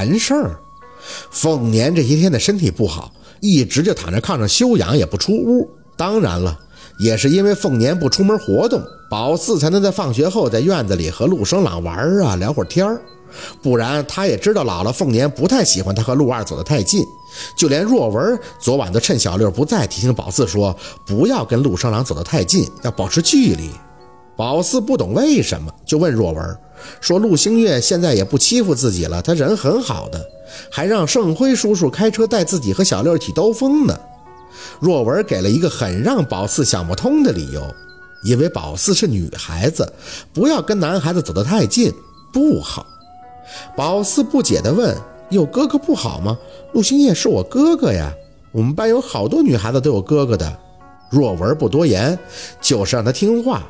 [0.00, 0.58] 谈事儿。
[1.30, 5.68] 凤年这些天的身体不好，一直就躺在炕上休养，也不出屋。
[5.94, 6.58] 当然了，
[6.98, 12.98] 也是因为凤年不出门活动，宝四才能在放学后在院子里和陆生朗玩啊，聊会儿天儿。
[13.60, 17.04] 不然他也知道姥姥凤年不太喜欢他和陆二走得太近。
[17.54, 23.70] 就连若文昨晚都趁小六不在，提醒宝四说不要跟陆生朗走得太近，要保持距离。
[24.40, 26.56] 宝四不懂为什么，就问若文
[26.98, 30.18] 说：“陆星月现在也不欺负自己了，他人很好的，
[30.70, 33.94] 还让盛辉叔叔开车带自己和小六一起兜风呢。”
[34.80, 37.62] 若文给了一个很让宝四想不通的理由，
[38.24, 39.92] 因为宝四是女孩子，
[40.32, 41.92] 不要跟男孩子走得太近，
[42.32, 42.86] 不好。
[43.76, 44.96] 宝四不解地问
[45.28, 46.34] ：“有哥哥不好吗？
[46.72, 48.10] 陆星夜是我哥哥呀，
[48.52, 50.50] 我们班有好多女孩子都有哥哥的。”
[51.12, 52.18] 若文不多言，
[52.58, 53.62] 就是让他听话。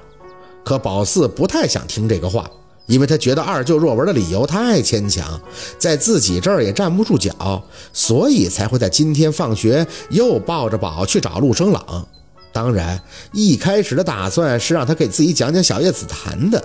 [0.64, 2.48] 可宝四不太想听这个话，
[2.87, 5.41] 因为他觉得二舅若文的理由太牵强，
[5.78, 12.06] 在自己这儿也站不住脚，所以才会在今天放学又抱着宝去找陆生朗。
[12.52, 13.00] 当然，
[13.33, 16.62] 一开始的打算是让他给自己讲讲小叶紫檀的。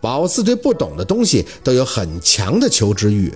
[0.00, 3.32] 宝四对不懂的东西都有很强的求知欲，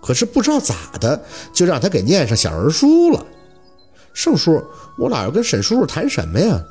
[0.00, 1.20] 可是不知道咋的，
[1.52, 3.24] 就让他给念上小人书了。
[4.12, 4.62] 盛叔，
[4.98, 6.62] 我老要跟沈叔叔谈什么呀？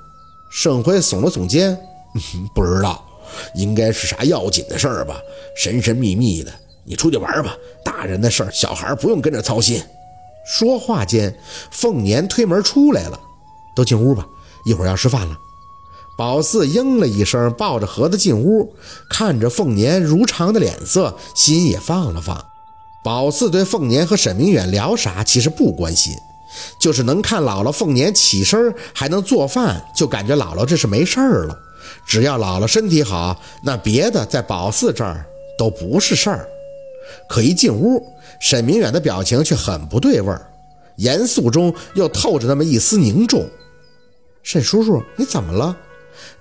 [0.50, 1.78] 盛辉耸了耸肩。
[2.56, 3.04] 不知道，
[3.56, 5.20] 应该是啥要紧的事儿吧？
[5.56, 6.52] 神神秘秘的，
[6.84, 7.56] 你出去玩吧。
[7.84, 9.84] 大人的事儿，小孩不用跟着操心。
[10.48, 11.36] 说话间，
[11.72, 13.20] 凤年推门出来了，
[13.76, 14.26] 都进屋吧，
[14.64, 15.38] 一会儿要吃饭了。
[16.18, 18.74] 宝四应了一声，抱着盒子进屋，
[19.10, 22.46] 看着凤年如常的脸色，心也放了放。
[23.04, 26.14] 宝四对凤年和沈明远聊啥，其实不关心，
[26.80, 31.60] 就是能看姥姥凤年起身还能做饭，就感觉姥姥这是没事儿了。
[32.06, 35.26] 只要姥姥身体好，那别的在宝四这儿
[35.58, 36.48] 都不是事儿。
[37.30, 38.04] 可一进屋，
[38.40, 40.50] 沈明远的表情却很不对味儿，
[40.98, 43.48] 严肃中又透着那么一丝凝重。
[44.44, 45.76] 沈叔叔，你怎么了？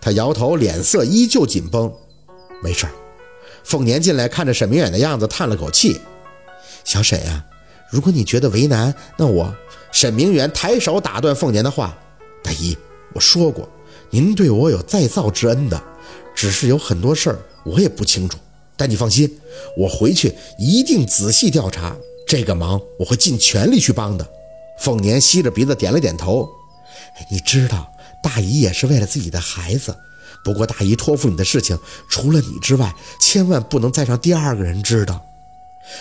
[0.01, 1.93] 他摇头，脸色依旧紧绷。
[2.63, 2.93] 没事儿。
[3.63, 6.01] 凤年进来，看着沈明远的样子，叹了口气
[6.85, 7.43] ：“小沈呀，
[7.91, 9.55] 如果你觉得为难，那我……”
[9.91, 11.97] 沈明远抬手打断凤年的话
[12.43, 12.77] ：“大姨，
[13.13, 13.69] 我说过。”
[14.11, 15.83] 您对我有再造之恩的，
[16.35, 18.39] 只是有很多事儿我也不清楚。
[18.77, 19.33] 但你放心，
[19.77, 21.97] 我回去一定仔细调查，
[22.27, 24.29] 这个忙我会尽全力去帮的。
[24.79, 26.49] 凤年吸着鼻子点了点头。
[27.31, 29.97] 你知道，大姨也是为了自己的孩子。
[30.45, 31.79] 不过大姨托付你的事情，
[32.11, 35.25] 除了你之外，千万不能再让第二个人知道。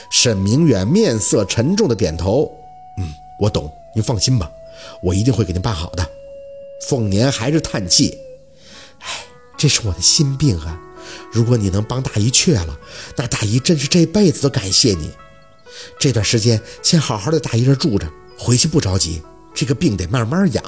[0.09, 2.51] 沈明远面色沉重的点头。
[2.97, 3.71] 嗯，我懂。
[3.93, 4.49] 您放心吧，
[5.03, 6.09] 我一定会给您办好的。
[6.87, 8.17] 凤年还是叹气，
[8.99, 9.07] 哎，
[9.57, 10.79] 这是我的心病啊！
[11.31, 12.79] 如果你能帮大姨去了，
[13.15, 15.11] 那大姨真是这辈子都感谢你。
[15.99, 18.07] 这段时间先好好的大姨这住着，
[18.37, 19.21] 回去不着急，
[19.53, 20.63] 这个病得慢慢养，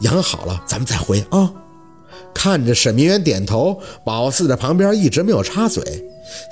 [0.00, 1.52] 养好了咱们再回啊。
[2.32, 5.82] 看着沈明远点头，宝四在旁边一直没有插嘴，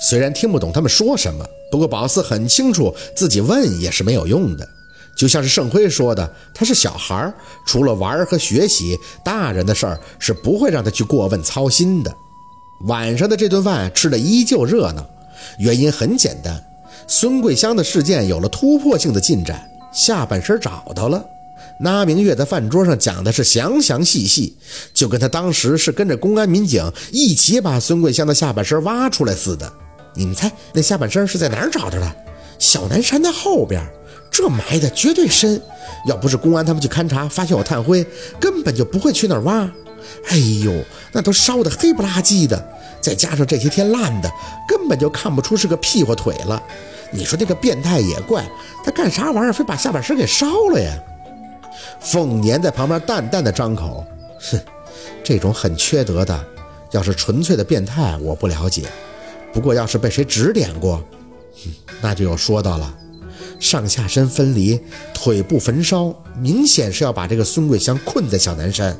[0.00, 4.68] 虽然听不懂他们说什么，不过宝四很清楚自己问也是没有用的。
[5.16, 7.32] 就像是盛辉说的，他是小孩
[7.66, 12.12] 除了玩和学习，大人的事儿是不会让他去过问操心的。
[12.86, 15.06] 晚上的这顿饭吃的依旧热闹，
[15.58, 16.60] 原因很简单，
[17.06, 21.24] 孙桂香的事件有了突破性的进展，下半身找到了。
[21.78, 24.56] 那明月在饭桌上讲的是详详细细，
[24.94, 29.72] 就跟他当时是跟着公安民警一起把孙桂香的下半身挖出来似的。
[30.14, 32.16] 你们猜那下半身是在哪儿找着的？
[32.58, 33.80] 小南山的后边。
[34.32, 35.60] 这埋的绝对深，
[36.08, 38.04] 要不是公安他们去勘察，发现我炭灰，
[38.40, 39.70] 根本就不会去那儿挖。
[40.28, 40.72] 哎呦，
[41.12, 42.68] 那都烧得黑不拉几的，
[43.00, 44.32] 再加上这些天烂的，
[44.66, 46.60] 根本就看不出是个屁股腿了。
[47.10, 48.44] 你说这个变态也怪，
[48.82, 50.98] 他干啥玩意儿，非把下半身给烧了呀？
[52.00, 54.04] 凤年在旁边淡淡的张口，
[54.50, 54.58] 哼，
[55.22, 56.44] 这种很缺德的，
[56.90, 58.84] 要是纯粹的变态，我不了解。
[59.52, 60.96] 不过要是被谁指点过，
[61.62, 62.94] 哼那就有说道了。
[63.62, 64.76] 上下身分离，
[65.14, 68.94] 腿部焚烧，明显是要把这个孙桂香困在小南山。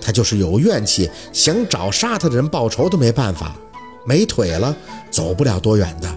[0.00, 3.54] 他就是有怨气，想找杀他的人报仇都没办法。
[4.06, 4.74] 没腿了，
[5.10, 6.08] 走不了多远的。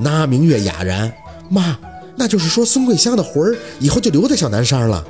[0.00, 1.12] 那明月哑然，
[1.50, 1.78] 妈，
[2.16, 5.04] 那就是说孙桂香的魂儿以后就留在小南山了。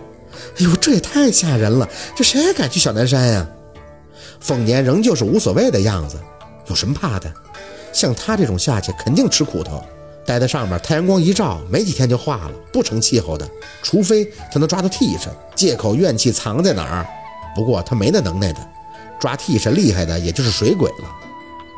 [0.58, 3.49] 哎呦，这也太吓人了，这谁还敢去小南山呀？
[4.40, 6.19] 凤年仍旧是无所谓的样子，
[6.67, 7.32] 有什么怕的？
[7.93, 9.81] 像他这种下去，肯定吃苦头。
[10.26, 13.49] 待在上面，太阳光一照，没几天就化了，不成气候的。
[13.82, 17.06] 除非他能抓到替身，借口怨气藏在哪儿。
[17.55, 18.61] 不过他没那能耐的，
[19.21, 21.06] 抓替身厉害的也就是水鬼了。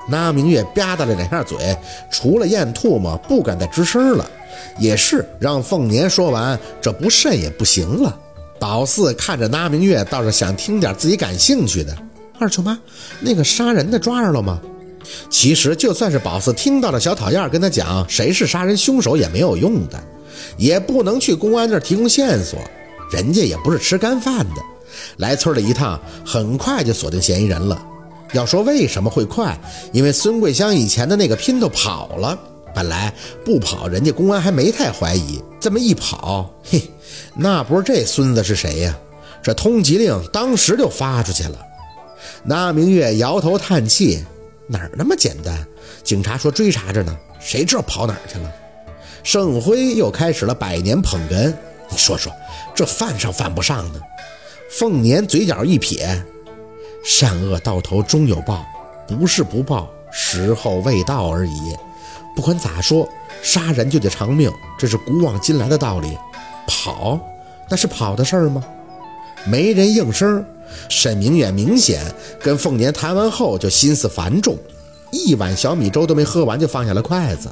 [0.08, 1.76] 那明月吧嗒了两下嘴，
[2.10, 4.31] 除了咽唾沫，不敢再吱声了，
[4.78, 8.16] 也是让凤年说完，这不慎也不行了。
[8.58, 11.94] 宝四看着那明月，倒是想听点自己感兴趣的。
[12.38, 12.78] 二舅妈，
[13.20, 14.60] 那个杀人的抓着了吗？
[15.31, 20.03] 其实就算是宝四听到了小讨厌跟他讲谁是杀人凶手也没有用的，
[20.56, 22.58] 也不能去公安那儿提供线索，
[23.11, 24.62] 人家也不是吃干饭的。
[25.19, 27.81] 来村里一趟，很快就锁定嫌疑人了。
[28.32, 29.58] 要说为什么会快，
[29.93, 32.38] 因为孙桂香以前的那个姘头跑了。
[32.75, 33.12] 本来
[33.44, 35.41] 不跑，人家公安还没太怀疑。
[35.58, 36.82] 这么一跑，嘿，
[37.35, 38.94] 那不是这孙子是谁呀？
[39.43, 41.58] 这通缉令当时就发出去了。
[42.43, 44.23] 那明月摇头叹气
[44.66, 45.66] ：“哪儿那么简单？
[46.02, 48.52] 警察说追查着呢，谁知道跑哪儿去了？”
[49.22, 51.52] 盛辉又开始了百年捧哏
[51.90, 52.32] ：“你说说，
[52.74, 54.00] 这犯上犯不上呢？”
[54.70, 56.24] 凤年嘴角一撇
[57.04, 58.64] ：“善恶到头终有报，
[59.06, 61.76] 不是不报，时候未到而已。”
[62.36, 63.08] 不管咋说，
[63.42, 66.19] 杀人就得偿命，这是古往今来的道理。
[66.66, 67.19] 跑，
[67.70, 68.62] 那是跑的事儿吗？
[69.44, 70.44] 没人应声。
[70.88, 72.02] 沈明远明显
[72.42, 74.56] 跟凤年谈完后就心思繁重，
[75.10, 77.48] 一碗小米粥都没喝完就放下了筷子。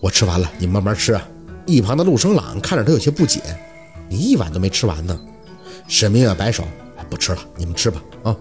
[0.00, 1.26] 我吃完了，你慢慢吃啊。
[1.64, 3.40] 一旁的陆生朗看着他有些不解
[4.10, 5.18] ：“你一碗都没吃完呢？”
[5.86, 6.64] 沈明远摆手
[7.08, 8.36] ：“不吃了，你们吃吧。”啊。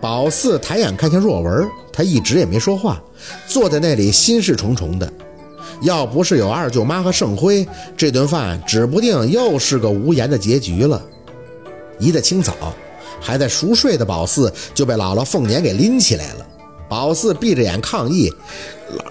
[0.00, 3.00] 宝四抬眼看向若文，他一直也没说话，
[3.46, 5.12] 坐在那里心事重重的。
[5.82, 11.00] 要不是有二舅妈和盛辉，这顿饭指不定又是个无言的结局了。
[11.98, 12.52] 一大清早，
[13.22, 16.46] 还在熟睡的宝四就被姥姥凤年给拎起来了。
[16.88, 18.30] 宝四闭着眼抗议：“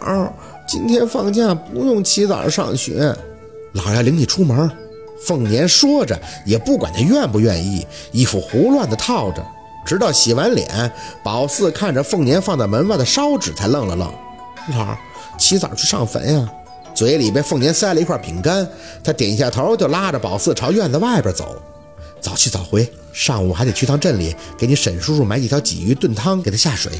[0.04, 0.30] 姥，
[0.68, 3.16] 今天放假不用起早上学，
[3.74, 4.70] 姥要领你出门。”
[5.26, 9.46] 凤年说着，也不管他愿不愿意，衣服胡乱的套着。
[9.86, 10.92] 直到洗完脸，
[11.24, 14.08] 宝四看着凤年放在门外的烧纸，才愣了愣。
[14.76, 14.96] 姥，
[15.40, 16.48] 起早去上坟呀！
[16.94, 18.68] 嘴里被凤年塞了一块饼干，
[19.04, 21.56] 他点下头，就拉着宝四朝院子外边走。
[22.20, 26.92] 早去早回，上午还得去趟镇里，给你沈叔叔买几条鲫鱼炖汤，给他下水。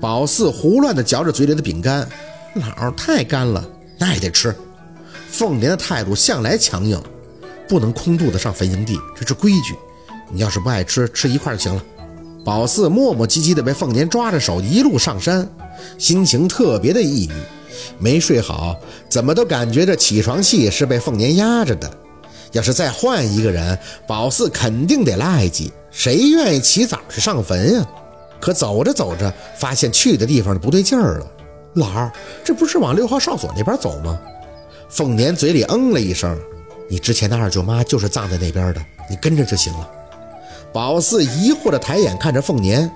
[0.00, 2.08] 宝四胡乱地嚼着嘴里的饼干，
[2.78, 3.66] 老太干了，
[3.98, 4.54] 那也得吃。
[5.30, 7.00] 凤年的态度向来强硬，
[7.68, 9.74] 不能空肚子上坟营地，这是规矩。
[10.30, 11.82] 你要是不爱吃，吃一块就行了。
[12.44, 15.48] 宝四磨磨唧唧地被凤年抓着手一路上山，
[15.98, 17.32] 心情特别的抑郁，
[17.98, 18.76] 没睡好，
[19.08, 21.90] 怎么都感觉这起床气是被凤年压着的。
[22.56, 27.86] 要是再换一个人，宝四肯定得赖叽，谁愿意起早去上坟呀？
[28.40, 31.26] 可走着走着，发现去的地方不对劲儿了。
[31.74, 32.10] 老儿，
[32.42, 34.18] 这不是往六号哨所那边走吗？
[34.88, 36.34] 凤年嘴里嗯了一声
[36.88, 38.80] ：“你之前的二舅妈就是葬在那边的，
[39.10, 39.86] 你跟着就行了。”
[40.72, 42.90] 宝四疑惑地抬眼看着凤年，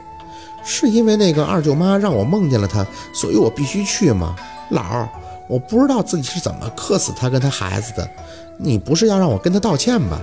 [0.64, 4.34] 是因为那个二舅妈让我梦见了她，所以我必须去吗？
[4.70, 5.08] 老儿，
[5.48, 8.08] 我不知道自己是怎么克死她跟她孩子的，
[8.62, 10.20] 你不是要让我跟他道歉吗？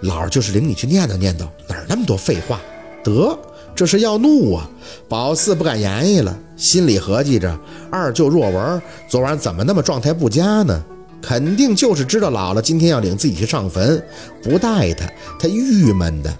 [0.00, 2.60] 老儿就是领你去念叨念叨，哪儿那么多废话？
[3.02, 3.38] 得，
[3.74, 4.68] 这是要怒啊！
[5.08, 7.58] 宝四不敢言语了，心里合计着，
[7.90, 10.84] 二舅若文昨晚怎么那么状态不佳呢？
[11.22, 14.04] 肯定就是知道姥姥今天要领自己去上坟，
[14.42, 15.06] 不带他，
[15.38, 16.36] 他郁闷的。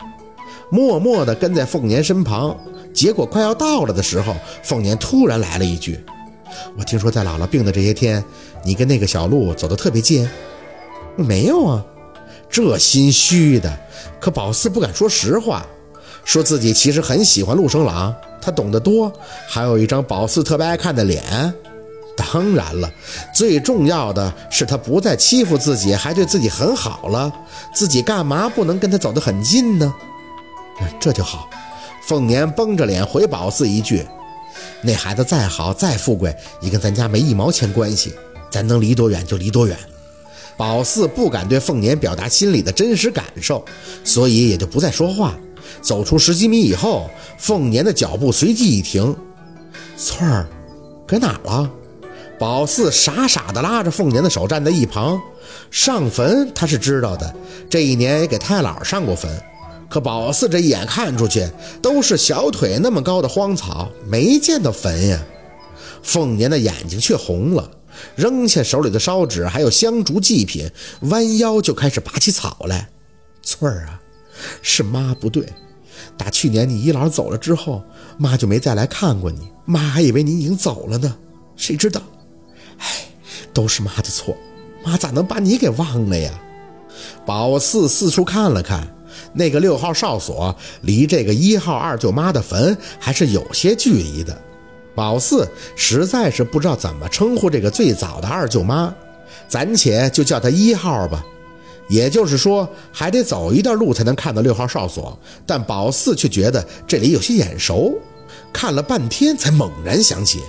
[0.70, 2.55] 默默地跟在凤年身旁，
[2.93, 5.99] 结果快要到了的时候，凤年突然来了一句
[6.76, 8.23] ：“我听说在姥姥病的这些天，
[8.64, 10.29] 你跟那个小鹿走得特别近。
[11.16, 11.85] ”“没有啊，
[12.49, 13.76] 这心虚的。”
[14.20, 15.64] 可宝四不敢说实话，
[16.25, 19.12] 说自己其实很喜欢陆生郎，他懂得多，
[19.46, 21.23] 还有一张宝四特别爱看的脸。
[22.16, 22.90] 当然了，
[23.35, 27.30] 最重要的是他不再欺负自己，还对自己很好了，
[27.75, 29.94] 自己干嘛不能跟他走得很近呢？
[30.99, 31.49] 这就好，
[32.06, 34.04] 凤年绷着脸回宝四一句
[34.80, 38.14] ：“那孩子再好再富贵，也跟咱家没一毛钱关系，
[38.50, 39.76] 咱能离多远就离多远。”
[40.57, 43.65] 宝四不敢对凤年表达心里的真实感受，
[44.05, 45.35] 所以也就不再说话。
[45.83, 49.15] 走出十几米以后，凤年的脚步随即一停
[49.97, 50.49] ：“翠儿，
[51.07, 51.71] 搁哪了？”
[52.39, 55.21] 宝四傻傻地拉着凤年的手站在一旁。
[55.71, 57.35] 上坟他是知道的，
[57.69, 59.31] 这一年也给太姥上过坟。
[59.89, 61.49] 可宝四这一眼看出去，
[61.81, 65.21] 都是小腿那么高的荒草，没见到坟呀。
[66.03, 67.69] 凤年的眼睛却红了，
[68.15, 70.71] 扔下手里的烧纸还有香烛祭品，
[71.03, 72.88] 弯腰就开始拔起草来。
[73.43, 74.00] 翠儿啊，
[74.62, 75.47] 是妈不对，
[76.17, 77.83] 打去年你姨姥走了之后，
[78.19, 81.17] 妈就没再来看过你，妈还以为你已经走了呢，
[81.57, 82.03] 谁知道，
[82.79, 82.87] 哎，
[83.53, 84.37] 都是妈的错，
[84.85, 86.33] 妈咋能把你给忘了呀？
[87.25, 88.87] 宝四四处看了看。
[89.33, 94.38] 那个六号哨所离这个一号二舅妈的坟还是有些距离的。
[94.97, 98.93] 宝四实在是不知道怎么称呼这个最早的二舅妈，
[99.47, 101.25] 暂且就叫她一号吧。
[101.88, 105.17] 也就是说，还得走一段路才能看到六号哨所。
[105.47, 107.95] 但宝四却觉得这里有些眼熟，
[108.53, 110.41] 看了半天才猛然想起：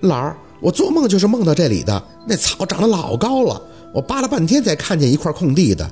[0.00, 2.02] 老儿，我做梦就是梦到这里的。
[2.26, 3.62] 那草长得老高了，
[3.94, 5.88] 我扒了半天才看见一块空地的。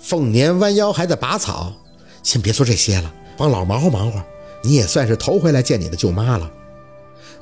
[0.00, 1.72] 凤年弯腰还在拔草，
[2.22, 4.20] 先别说这些了，帮老毛忙活。
[4.64, 6.50] 你也算是头回来见你的舅妈了。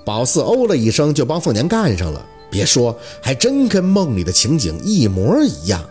[0.06, 2.25] 宝四哦了一声，就帮凤年干上了。
[2.48, 5.84] 别说，还真跟梦里的情景一模一样，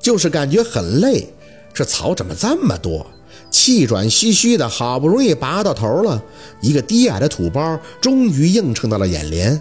[0.00, 1.28] 就是感觉很累。
[1.74, 3.06] 这草怎么这么多？
[3.50, 6.22] 气喘吁吁的，好不容易拔到头了，
[6.62, 9.60] 一个低矮的土包终于映衬到了眼帘。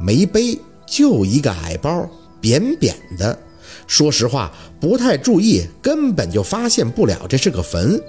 [0.00, 2.08] 没背，就一个矮包，
[2.40, 3.38] 扁扁的。
[3.86, 8.00] 说实话，不太注意，根本就发现不了这是个坟。